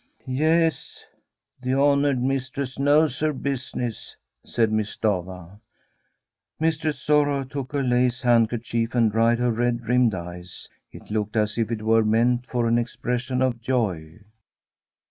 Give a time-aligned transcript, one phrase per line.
[0.13, 1.05] * Yes;
[1.61, 5.59] the honoured mistress knows her busi ness/ said Miss Stafva.
[6.59, 10.67] Mistress Sorrow took her lace handkerchief and dried her red rimmed eyes.
[10.91, 14.21] It looked as if It were meant for an expression of joy.